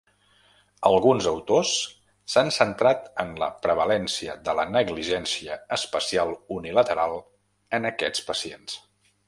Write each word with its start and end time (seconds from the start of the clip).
Alguns 0.87 1.25
autors 1.31 1.73
s'han 2.35 2.49
centrat 2.55 3.03
en 3.25 3.35
la 3.43 3.51
prevalença 3.67 4.37
de 4.49 4.57
la 4.61 4.67
negligència 4.77 5.61
espacial 5.79 6.35
unilateral 6.59 7.17
en 7.79 7.91
aquests 7.95 8.29
pacients. 8.33 8.81